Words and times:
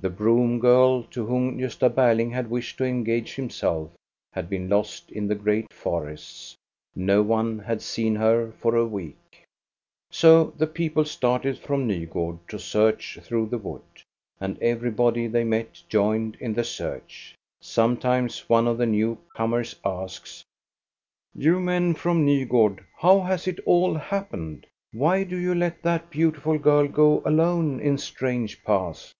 The 0.00 0.10
broom 0.10 0.60
girl, 0.60 1.02
to 1.04 1.24
whom 1.26 1.58
Gosta 1.58 1.92
Ber 1.92 2.14
ling 2.14 2.30
had 2.30 2.50
wished 2.50 2.78
to 2.78 2.84
engage 2.84 3.34
himself, 3.34 3.90
had 4.32 4.48
been 4.48 4.68
lost 4.68 5.10
in 5.10 5.26
the 5.26 5.34
great 5.34 5.72
forests. 5.72 6.54
No 6.94 7.22
one 7.22 7.58
had 7.58 7.80
seen 7.82 8.14
her 8.14 8.52
for 8.52 8.76
a 8.76 8.86
week. 8.86 9.44
404 10.12 10.16
THE 10.52 10.52
STORY 10.52 10.54
OF 10.54 10.54
GOSTA 10.54 10.54
BE 10.54 10.54
RUNG 10.54 10.54
So 10.54 10.56
the 10.58 10.72
people 10.72 11.04
started 11.06 11.58
from 11.58 11.88
Nygard 11.88 12.38
to 12.48 12.58
search 12.60 13.18
through 13.22 13.46
the 13.46 13.58
wood. 13.58 13.82
And 14.38 14.62
everybody 14.62 15.26
they 15.26 15.42
met 15.44 15.82
joined 15.88 16.36
in 16.38 16.52
the 16.52 16.62
search. 16.62 17.34
Sometimes 17.60 18.48
one 18.48 18.68
of 18.68 18.78
the 18.78 18.86
new 18.86 19.18
comers 19.34 19.74
asks,— 19.84 20.44
"You 21.34 21.58
men 21.58 21.94
from 21.94 22.24
Nygard, 22.24 22.84
how 22.98 23.20
has 23.22 23.48
it 23.48 23.58
all 23.64 23.94
happened? 23.94 24.66
Why 24.92 25.24
do 25.24 25.36
you 25.36 25.54
let 25.56 25.82
that 25.82 26.10
beautiful 26.10 26.58
girl 26.58 26.86
go 26.86 27.22
alone 27.24 27.80
in 27.80 27.98
strange 27.98 28.62
paths? 28.62 29.12